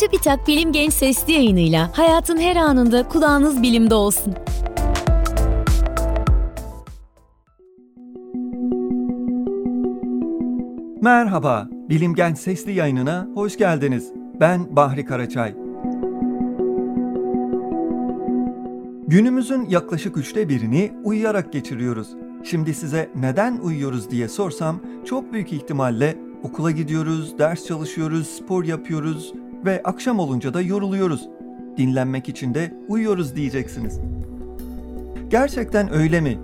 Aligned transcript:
TÜBİTAK 0.00 0.48
Bilim 0.48 0.72
Genç 0.72 0.92
Sesli 0.92 1.32
yayınıyla 1.32 1.90
hayatın 1.98 2.38
her 2.38 2.56
anında 2.56 3.08
kulağınız 3.08 3.62
bilimde 3.62 3.94
olsun. 3.94 4.34
Merhaba, 11.02 11.68
Bilim 11.70 12.14
Genç 12.14 12.38
Sesli 12.38 12.72
yayınına 12.72 13.28
hoş 13.34 13.58
geldiniz. 13.58 14.12
Ben 14.40 14.76
Bahri 14.76 15.04
Karaçay. 15.04 15.54
Günümüzün 19.06 19.68
yaklaşık 19.68 20.16
üçte 20.16 20.48
birini 20.48 20.92
uyuyarak 21.04 21.52
geçiriyoruz. 21.52 22.08
Şimdi 22.44 22.74
size 22.74 23.10
neden 23.14 23.58
uyuyoruz 23.58 24.10
diye 24.10 24.28
sorsam 24.28 24.80
çok 25.04 25.32
büyük 25.32 25.52
ihtimalle 25.52 26.18
okula 26.42 26.70
gidiyoruz, 26.70 27.38
ders 27.38 27.66
çalışıyoruz, 27.66 28.26
spor 28.26 28.64
yapıyoruz 28.64 29.32
ve 29.64 29.82
akşam 29.84 30.18
olunca 30.18 30.54
da 30.54 30.60
yoruluyoruz. 30.60 31.28
Dinlenmek 31.76 32.28
için 32.28 32.54
de 32.54 32.74
uyuyoruz 32.88 33.36
diyeceksiniz. 33.36 34.00
Gerçekten 35.30 35.94
öyle 35.94 36.20
mi? 36.20 36.38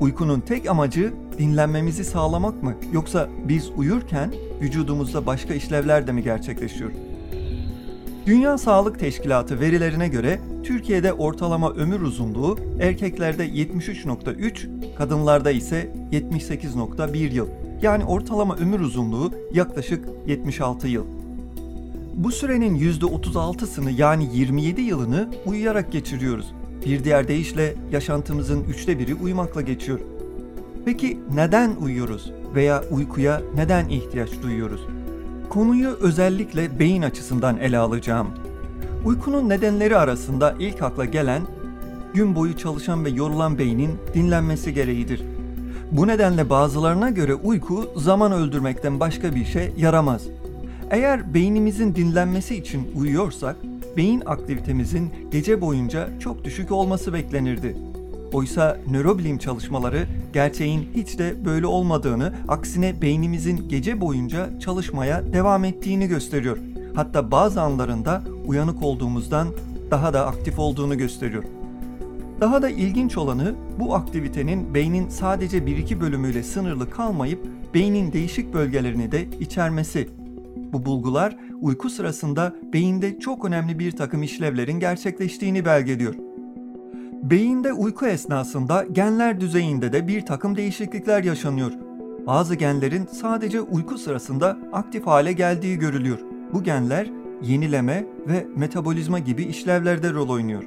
Uykunun 0.00 0.40
tek 0.40 0.70
amacı 0.70 1.12
dinlenmemizi 1.38 2.04
sağlamak 2.04 2.62
mı? 2.62 2.74
Yoksa 2.92 3.28
biz 3.48 3.70
uyurken 3.76 4.34
vücudumuzda 4.60 5.26
başka 5.26 5.54
işlevler 5.54 6.06
de 6.06 6.12
mi 6.12 6.22
gerçekleşiyor? 6.22 6.90
Dünya 8.26 8.58
Sağlık 8.58 8.98
Teşkilatı 8.98 9.60
verilerine 9.60 10.08
göre 10.08 10.40
Türkiye'de 10.64 11.12
ortalama 11.12 11.72
ömür 11.72 12.00
uzunluğu 12.00 12.58
erkeklerde 12.80 13.48
73.3, 13.48 14.94
kadınlarda 14.94 15.50
ise 15.50 15.92
78.1 16.12 17.16
yıl. 17.32 17.48
Yani 17.82 18.04
ortalama 18.04 18.56
ömür 18.56 18.80
uzunluğu 18.80 19.32
yaklaşık 19.52 20.08
76 20.26 20.88
yıl. 20.88 21.17
Bu 22.18 22.32
sürenin 22.32 22.78
%36'sını 22.78 24.00
yani 24.00 24.28
27 24.36 24.80
yılını 24.80 25.28
uyuyarak 25.46 25.92
geçiriyoruz. 25.92 26.52
Bir 26.86 27.04
diğer 27.04 27.28
deyişle 27.28 27.74
yaşantımızın 27.92 28.64
üçte 28.64 28.98
biri 28.98 29.14
uyumakla 29.14 29.60
geçiyor. 29.62 30.00
Peki 30.84 31.18
neden 31.34 31.76
uyuyoruz 31.82 32.32
veya 32.54 32.84
uykuya 32.90 33.42
neden 33.54 33.88
ihtiyaç 33.88 34.30
duyuyoruz? 34.42 34.80
Konuyu 35.48 35.88
özellikle 35.88 36.78
beyin 36.78 37.02
açısından 37.02 37.56
ele 37.58 37.78
alacağım. 37.78 38.28
Uykunun 39.04 39.48
nedenleri 39.48 39.96
arasında 39.96 40.54
ilk 40.58 40.82
akla 40.82 41.04
gelen 41.04 41.42
gün 42.14 42.34
boyu 42.34 42.56
çalışan 42.56 43.04
ve 43.04 43.10
yorulan 43.10 43.58
beynin 43.58 43.90
dinlenmesi 44.14 44.74
gereğidir. 44.74 45.22
Bu 45.92 46.06
nedenle 46.06 46.50
bazılarına 46.50 47.10
göre 47.10 47.34
uyku 47.34 47.90
zaman 47.96 48.32
öldürmekten 48.32 49.00
başka 49.00 49.34
bir 49.34 49.44
şey 49.44 49.72
yaramaz. 49.76 50.22
Eğer 50.90 51.34
beynimizin 51.34 51.94
dinlenmesi 51.94 52.56
için 52.56 52.90
uyuyorsak, 52.96 53.56
beyin 53.96 54.22
aktivitemizin 54.26 55.10
gece 55.30 55.60
boyunca 55.60 56.18
çok 56.18 56.44
düşük 56.44 56.72
olması 56.72 57.12
beklenirdi. 57.12 57.76
Oysa 58.32 58.76
nörobilim 58.90 59.38
çalışmaları 59.38 60.06
gerçeğin 60.32 60.88
hiç 60.94 61.18
de 61.18 61.44
böyle 61.44 61.66
olmadığını, 61.66 62.34
aksine 62.48 63.02
beynimizin 63.02 63.68
gece 63.68 64.00
boyunca 64.00 64.58
çalışmaya 64.58 65.32
devam 65.32 65.64
ettiğini 65.64 66.08
gösteriyor. 66.08 66.58
Hatta 66.94 67.30
bazı 67.30 67.62
anlarında 67.62 68.22
uyanık 68.46 68.82
olduğumuzdan 68.82 69.48
daha 69.90 70.12
da 70.12 70.26
aktif 70.26 70.58
olduğunu 70.58 70.98
gösteriyor. 70.98 71.44
Daha 72.40 72.62
da 72.62 72.68
ilginç 72.68 73.16
olanı 73.16 73.54
bu 73.78 73.94
aktivitenin 73.94 74.74
beynin 74.74 75.08
sadece 75.08 75.58
1-2 75.58 76.00
bölümüyle 76.00 76.42
sınırlı 76.42 76.90
kalmayıp 76.90 77.46
beynin 77.74 78.12
değişik 78.12 78.54
bölgelerini 78.54 79.12
de 79.12 79.26
içermesi. 79.40 80.17
Bu 80.72 80.86
bulgular 80.86 81.36
uyku 81.60 81.90
sırasında 81.90 82.56
beyinde 82.72 83.18
çok 83.18 83.44
önemli 83.44 83.78
bir 83.78 83.92
takım 83.92 84.22
işlevlerin 84.22 84.80
gerçekleştiğini 84.80 85.64
belgeliyor. 85.64 86.14
Beyinde 87.22 87.72
uyku 87.72 88.06
esnasında 88.06 88.84
genler 88.92 89.40
düzeyinde 89.40 89.92
de 89.92 90.08
bir 90.08 90.26
takım 90.26 90.56
değişiklikler 90.56 91.24
yaşanıyor. 91.24 91.72
Bazı 92.26 92.54
genlerin 92.54 93.06
sadece 93.06 93.60
uyku 93.60 93.98
sırasında 93.98 94.58
aktif 94.72 95.06
hale 95.06 95.32
geldiği 95.32 95.78
görülüyor. 95.78 96.18
Bu 96.52 96.62
genler 96.62 97.10
yenileme 97.42 98.06
ve 98.28 98.46
metabolizma 98.56 99.18
gibi 99.18 99.42
işlevlerde 99.42 100.12
rol 100.12 100.28
oynuyor. 100.28 100.64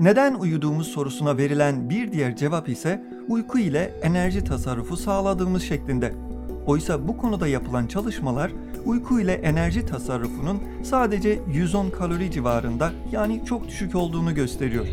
Neden 0.00 0.34
uyuduğumuz 0.34 0.86
sorusuna 0.86 1.36
verilen 1.36 1.90
bir 1.90 2.12
diğer 2.12 2.36
cevap 2.36 2.68
ise 2.68 3.04
uyku 3.28 3.58
ile 3.58 3.94
enerji 4.02 4.44
tasarrufu 4.44 4.96
sağladığımız 4.96 5.62
şeklinde. 5.62 6.25
Oysa 6.66 7.08
bu 7.08 7.16
konuda 7.16 7.48
yapılan 7.48 7.86
çalışmalar 7.86 8.52
uyku 8.84 9.20
ile 9.20 9.32
enerji 9.32 9.86
tasarrufunun 9.86 10.62
sadece 10.82 11.38
110 11.52 11.90
kalori 11.90 12.30
civarında 12.30 12.92
yani 13.12 13.42
çok 13.46 13.68
düşük 13.68 13.94
olduğunu 13.94 14.34
gösteriyor. 14.34 14.86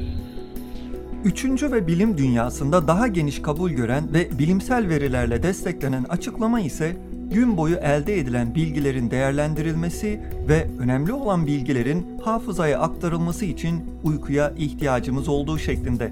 Üçüncü 1.23 1.71
ve 1.71 1.87
bilim 1.87 2.17
dünyasında 2.17 2.87
daha 2.87 3.07
geniş 3.07 3.41
kabul 3.41 3.71
gören 3.71 4.13
ve 4.13 4.39
bilimsel 4.39 4.89
verilerle 4.89 5.43
desteklenen 5.43 6.03
açıklama 6.03 6.59
ise 6.59 6.95
gün 7.31 7.57
boyu 7.57 7.75
elde 7.75 8.19
edilen 8.19 8.55
bilgilerin 8.55 9.11
değerlendirilmesi 9.11 10.19
ve 10.47 10.67
önemli 10.79 11.13
olan 11.13 11.47
bilgilerin 11.47 12.19
hafızaya 12.23 12.79
aktarılması 12.79 13.45
için 13.45 13.83
uykuya 14.03 14.53
ihtiyacımız 14.57 15.27
olduğu 15.27 15.57
şeklinde. 15.57 16.11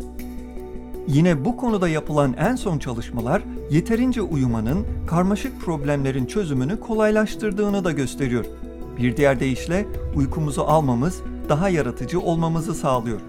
Yine 1.08 1.46
bu 1.46 1.58
konuda 1.58 1.90
yapılan 1.90 2.34
en 2.34 2.56
son 2.56 2.80
çalışmalar 2.80 3.42
yeterince 3.72 4.22
uyumanın 4.22 4.86
karmaşık 5.08 5.62
problemlerin 5.62 6.26
çözümünü 6.26 6.80
kolaylaştırdığını 6.80 7.84
da 7.84 7.92
gösteriyor. 7.92 8.46
Bir 8.98 9.18
diğer 9.18 9.40
deyişle 9.40 9.86
uykumuzu 10.16 10.62
almamız 10.62 11.22
daha 11.50 11.70
yaratıcı 11.70 12.20
olmamızı 12.20 12.74
sağlıyor. 12.76 13.20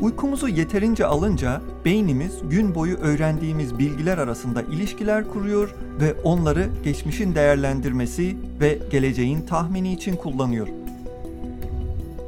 Uykumuzu 0.00 0.48
yeterince 0.48 1.06
alınca 1.06 1.60
beynimiz 1.84 2.32
gün 2.50 2.74
boyu 2.74 2.96
öğrendiğimiz 2.96 3.78
bilgiler 3.78 4.18
arasında 4.18 4.62
ilişkiler 4.62 5.28
kuruyor 5.28 5.74
ve 6.00 6.14
onları 6.24 6.68
geçmişin 6.84 7.34
değerlendirmesi 7.34 8.36
ve 8.60 8.78
geleceğin 8.90 9.42
tahmini 9.42 9.92
için 9.92 10.16
kullanıyor. 10.16 10.68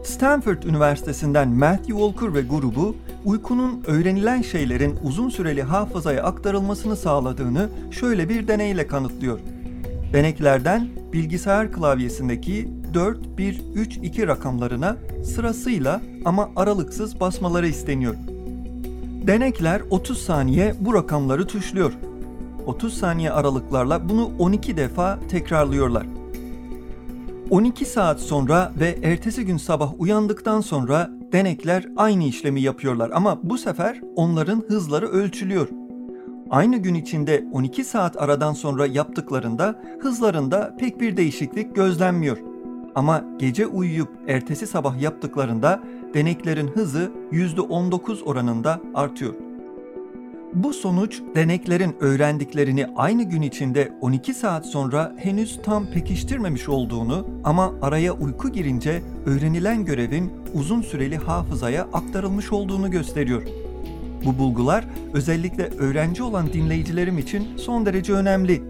Stanford 0.07 0.63
Üniversitesi'nden 0.63 1.49
Matthew 1.49 1.93
Walker 1.93 2.35
ve 2.35 2.43
grubu 2.43 2.97
uykunun 3.25 3.83
öğrenilen 3.87 4.43
şeylerin 4.43 4.99
uzun 5.03 5.29
süreli 5.29 5.63
hafızaya 5.63 6.23
aktarılmasını 6.23 6.97
sağladığını 6.97 7.69
şöyle 7.91 8.29
bir 8.29 8.49
deneyle 8.49 8.87
kanıtlıyor. 8.87 9.39
Deneklerden 10.13 10.89
bilgisayar 11.13 11.73
klavyesindeki 11.73 12.69
4, 12.95 13.39
1, 13.39 13.63
3, 13.75 13.97
2 13.97 14.27
rakamlarına 14.27 14.97
sırasıyla 15.25 16.01
ama 16.25 16.51
aralıksız 16.57 17.21
basmaları 17.21 17.67
isteniyor. 17.69 18.15
Denekler 19.27 19.83
30 19.91 20.19
saniye 20.19 20.75
bu 20.81 20.95
rakamları 20.95 21.47
tuşluyor. 21.47 21.93
30 22.67 22.95
saniye 22.95 23.31
aralıklarla 23.31 24.09
bunu 24.09 24.31
12 24.39 24.77
defa 24.77 25.19
tekrarlıyorlar. 25.29 26.16
12 27.51 27.85
saat 27.85 28.21
sonra 28.21 28.73
ve 28.81 28.99
ertesi 29.03 29.45
gün 29.45 29.57
sabah 29.57 30.01
uyandıktan 30.01 30.61
sonra 30.61 31.11
denekler 31.33 31.87
aynı 31.97 32.25
işlemi 32.25 32.61
yapıyorlar 32.61 33.11
ama 33.15 33.39
bu 33.43 33.59
sefer 33.59 34.01
onların 34.17 34.65
hızları 34.69 35.07
ölçülüyor. 35.07 35.69
Aynı 36.51 36.77
gün 36.77 36.95
içinde 36.95 37.45
12 37.53 37.85
saat 37.85 38.23
aradan 38.23 38.53
sonra 38.53 38.87
yaptıklarında 38.87 39.83
hızlarında 40.01 40.77
pek 40.79 41.01
bir 41.01 41.17
değişiklik 41.17 41.75
gözlenmiyor. 41.75 42.39
Ama 42.95 43.25
gece 43.39 43.67
uyuyup 43.67 44.09
ertesi 44.29 44.67
sabah 44.67 45.01
yaptıklarında 45.01 45.81
deneklerin 46.15 46.69
hızı 46.69 47.11
%19 47.33 48.23
oranında 48.23 48.81
artıyor. 48.95 49.46
Bu 50.57 50.73
sonuç 50.73 51.23
deneklerin 51.35 51.97
öğrendiklerini 52.01 52.87
aynı 52.97 53.23
gün 53.23 53.43
içinde 53.43 53.93
12 54.01 54.35
saat 54.35 54.67
sonra 54.67 55.15
henüz 55.17 55.61
tam 55.63 55.87
pekiştirmemiş 55.87 56.69
olduğunu 56.69 57.27
ama 57.45 57.73
araya 57.83 58.13
uyku 58.13 58.53
girince 58.53 59.03
öğrenilen 59.27 59.85
görevin 59.85 60.33
uzun 60.55 60.83
süreli 60.83 61.17
hafızaya 61.17 61.83
aktarılmış 61.83 62.53
olduğunu 62.53 62.91
gösteriyor. 62.91 63.43
Bu 64.25 64.39
bulgular 64.39 64.85
özellikle 65.13 65.65
öğrenci 65.67 66.23
olan 66.23 66.53
dinleyicilerim 66.53 67.19
için 67.19 67.57
son 67.57 67.87
derece 67.87 68.13
önemli. 68.13 68.63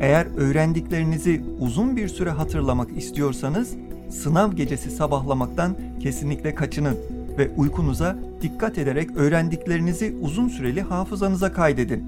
Eğer 0.00 0.26
öğrendiklerinizi 0.36 1.42
uzun 1.60 1.96
bir 1.96 2.08
süre 2.08 2.30
hatırlamak 2.30 2.96
istiyorsanız 2.96 3.74
sınav 4.10 4.52
gecesi 4.52 4.90
sabahlamaktan 4.90 5.76
kesinlikle 6.02 6.54
kaçının 6.54 6.96
ve 7.38 7.50
uykunuza 7.56 8.16
dikkat 8.42 8.78
ederek 8.78 9.16
öğrendiklerinizi 9.16 10.16
uzun 10.20 10.48
süreli 10.48 10.82
hafızanıza 10.82 11.52
kaydedin. 11.52 12.04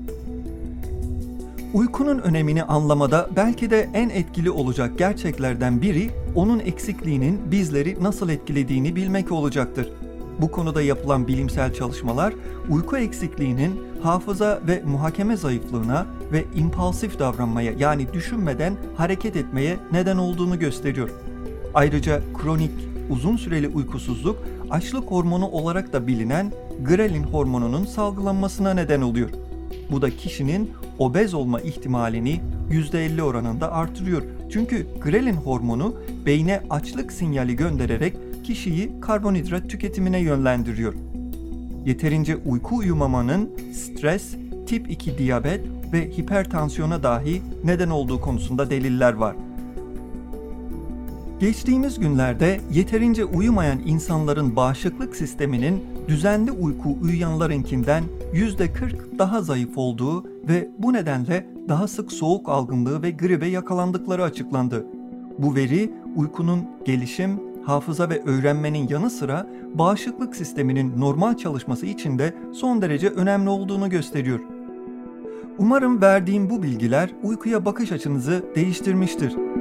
Uykunun 1.75 2.19
önemini 2.19 2.63
anlamada 2.63 3.29
belki 3.37 3.71
de 3.71 3.89
en 3.95 4.09
etkili 4.09 4.51
olacak 4.51 4.99
gerçeklerden 4.99 5.83
biri 5.83 6.11
onun 6.35 6.59
eksikliğinin 6.59 7.41
bizleri 7.51 8.03
nasıl 8.03 8.29
etkilediğini 8.29 8.97
bilmek 8.97 9.33
olacaktır. 9.33 9.89
Bu 10.41 10.51
konuda 10.51 10.83
yapılan 10.83 11.29
bilimsel 11.29 11.75
çalışmalar 11.75 12.35
uyku 12.71 12.97
eksikliğinin 12.97 13.81
hafıza 14.03 14.61
ve 14.69 14.83
muhakeme 14.87 15.37
zayıflığına 15.37 16.07
ve 16.33 16.45
impulsif 16.55 17.19
davranmaya 17.19 17.73
yani 17.79 18.13
düşünmeden 18.13 18.77
hareket 18.97 19.37
etmeye 19.37 19.77
neden 19.93 20.17
olduğunu 20.17 20.59
gösteriyor. 20.59 21.11
Ayrıca 21.75 22.23
kronik, 22.43 22.73
uzun 23.11 23.37
süreli 23.37 23.69
uykusuzluk 23.69 24.39
açlık 24.71 25.11
hormonu 25.11 25.49
olarak 25.49 25.93
da 25.93 26.07
bilinen 26.07 26.53
grelin 26.85 27.23
hormonunun 27.23 27.85
salgılanmasına 27.85 28.75
neden 28.75 29.01
oluyor. 29.01 29.31
Bu 29.91 30.03
da 30.03 30.11
kişinin 30.11 30.71
obez 30.99 31.35
olma 31.35 31.61
ihtimalini 31.61 32.41
%50 32.71 33.23
oranında 33.23 33.73
artırıyor. 33.73 34.23
Çünkü 34.51 34.87
grelin 35.03 35.35
hormonu 35.35 35.95
beyne 36.27 36.63
açlık 36.71 37.13
sinyali 37.13 37.57
göndererek 37.57 38.17
kişiyi 38.45 39.01
karbonhidrat 39.01 39.71
tüketimine 39.71 40.19
yönlendiriyor. 40.19 40.95
Yeterince 41.87 42.37
uyku 42.37 42.77
uyumamanın 42.77 43.51
stres, 43.73 44.35
tip 44.67 44.91
2 44.91 45.19
diyabet 45.19 45.61
ve 45.93 46.11
hipertansiyona 46.11 47.03
dahi 47.03 47.43
neden 47.65 47.91
olduğu 47.91 48.21
konusunda 48.21 48.71
deliller 48.71 49.13
var. 49.13 49.37
Geçtiğimiz 51.41 51.99
günlerde 51.99 52.61
yeterince 52.73 53.25
uyumayan 53.25 53.79
insanların 53.87 54.57
bağışıklık 54.57 55.17
sisteminin 55.17 55.85
düzenli 56.09 56.53
uyku 56.53 56.99
uyuyanlarınkinden 57.03 58.05
%40 58.35 59.19
daha 59.19 59.43
zayıf 59.43 59.79
olduğu 59.79 60.25
ve 60.49 60.71
bu 60.79 60.93
nedenle 60.93 61.47
daha 61.69 61.89
sık 61.89 62.13
soğuk 62.13 62.49
algınlığı 62.49 63.03
ve 63.03 63.11
gribe 63.11 63.47
yakalandıkları 63.47 64.23
açıklandı. 64.23 64.87
Bu 65.39 65.55
veri 65.55 65.93
uykunun 66.17 66.65
gelişim, 66.85 67.41
hafıza 67.65 68.11
ve 68.11 68.23
öğrenmenin 68.23 68.89
yanı 68.89 69.11
sıra 69.11 69.47
bağışıklık 69.75 70.37
sisteminin 70.37 71.01
normal 71.01 71.37
çalışması 71.37 71.87
için 71.87 72.19
de 72.19 72.35
son 72.53 72.83
derece 72.83 73.09
önemli 73.09 73.49
olduğunu 73.49 73.91
gösteriyor. 73.91 74.41
Umarım 75.59 76.03
verdiğim 76.03 76.51
bu 76.51 76.63
bilgiler 76.63 77.11
uykuya 77.23 77.65
bakış 77.65 77.93
açınızı 77.93 78.45
değiştirmiştir. 78.55 79.58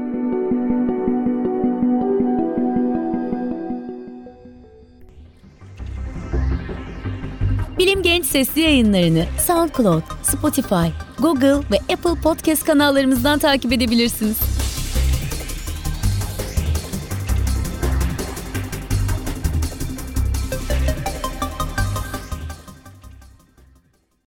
Bilim 7.98 8.04
Genç 8.04 8.26
sesli 8.26 8.62
yayınlarını 8.62 9.26
SoundCloud, 9.48 10.02
Spotify, 10.24 10.88
Google 11.20 11.56
ve 11.72 11.94
Apple 11.94 12.22
Podcast 12.24 12.64
kanallarımızdan 12.64 13.40
takip 13.40 13.74
edebilirsiniz. 13.74 14.57